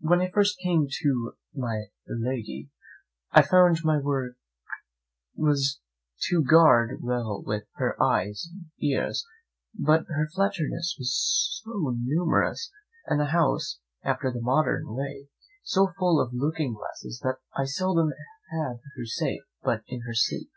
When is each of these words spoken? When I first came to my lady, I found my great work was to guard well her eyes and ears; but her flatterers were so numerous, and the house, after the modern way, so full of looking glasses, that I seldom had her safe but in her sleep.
When 0.00 0.22
I 0.22 0.30
first 0.30 0.58
came 0.62 0.86
to 1.02 1.32
my 1.54 1.88
lady, 2.08 2.70
I 3.30 3.42
found 3.42 3.80
my 3.84 3.96
great 3.96 4.04
work 4.04 4.36
was 5.36 5.80
to 6.30 6.42
guard 6.42 7.00
well 7.02 7.44
her 7.74 8.02
eyes 8.02 8.48
and 8.50 8.70
ears; 8.78 9.22
but 9.78 10.06
her 10.08 10.28
flatterers 10.34 10.96
were 10.98 11.04
so 11.04 11.94
numerous, 12.00 12.72
and 13.04 13.20
the 13.20 13.32
house, 13.36 13.80
after 14.02 14.32
the 14.32 14.40
modern 14.40 14.94
way, 14.94 15.28
so 15.62 15.92
full 15.98 16.22
of 16.22 16.32
looking 16.32 16.72
glasses, 16.72 17.18
that 17.22 17.40
I 17.54 17.66
seldom 17.66 18.14
had 18.50 18.78
her 18.96 19.04
safe 19.04 19.42
but 19.62 19.82
in 19.88 20.00
her 20.06 20.14
sleep. 20.14 20.48